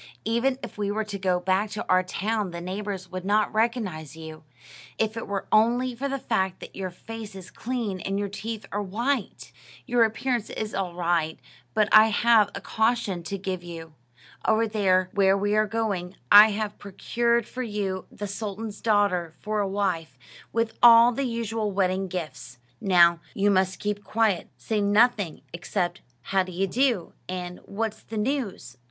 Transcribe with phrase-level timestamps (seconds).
[0.25, 4.15] Even if we were to go back to our town the neighbors would not recognize
[4.15, 4.43] you,
[4.97, 8.65] if it were only for the fact that your face is clean and your teeth
[8.71, 9.51] are white.
[9.85, 11.39] Your appearance is all right,
[11.75, 13.93] but I have a caution to give you.
[14.43, 19.59] Over there, where we are going, I have procured for you the sultan's daughter for
[19.59, 20.17] a wife,
[20.51, 22.57] with all the usual wedding gifts.
[22.81, 24.49] Now, you must keep quiet.
[24.57, 28.77] Say nothing except, 'How d'ye do?' and 'What's the news?'